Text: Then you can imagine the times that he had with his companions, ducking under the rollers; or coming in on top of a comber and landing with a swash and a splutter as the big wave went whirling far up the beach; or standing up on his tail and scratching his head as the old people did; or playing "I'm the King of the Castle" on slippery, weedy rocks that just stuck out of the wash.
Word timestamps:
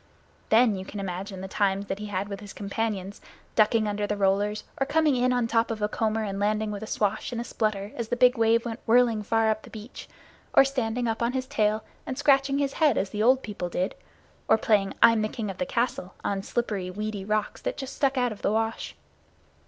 Then 0.49 0.75
you 0.75 0.83
can 0.83 0.99
imagine 0.99 1.41
the 1.41 1.47
times 1.47 1.85
that 1.85 1.99
he 1.99 2.07
had 2.07 2.27
with 2.27 2.39
his 2.39 2.53
companions, 2.53 3.21
ducking 3.53 3.87
under 3.87 4.07
the 4.07 4.17
rollers; 4.17 4.63
or 4.79 4.87
coming 4.87 5.15
in 5.15 5.31
on 5.31 5.45
top 5.45 5.69
of 5.69 5.79
a 5.79 5.87
comber 5.87 6.23
and 6.23 6.39
landing 6.39 6.71
with 6.71 6.81
a 6.81 6.87
swash 6.87 7.31
and 7.31 7.39
a 7.39 7.43
splutter 7.43 7.91
as 7.95 8.07
the 8.07 8.15
big 8.15 8.35
wave 8.35 8.65
went 8.65 8.79
whirling 8.87 9.21
far 9.21 9.51
up 9.51 9.61
the 9.61 9.69
beach; 9.69 10.09
or 10.55 10.65
standing 10.65 11.07
up 11.07 11.21
on 11.21 11.33
his 11.33 11.45
tail 11.45 11.83
and 12.07 12.17
scratching 12.17 12.57
his 12.57 12.73
head 12.81 12.97
as 12.97 13.11
the 13.11 13.21
old 13.21 13.43
people 13.43 13.69
did; 13.69 13.93
or 14.47 14.57
playing 14.57 14.95
"I'm 15.03 15.21
the 15.21 15.29
King 15.29 15.51
of 15.51 15.59
the 15.59 15.67
Castle" 15.67 16.15
on 16.23 16.41
slippery, 16.41 16.89
weedy 16.89 17.23
rocks 17.23 17.61
that 17.61 17.77
just 17.77 17.95
stuck 17.95 18.17
out 18.17 18.31
of 18.31 18.41
the 18.41 18.51
wash. 18.51 18.95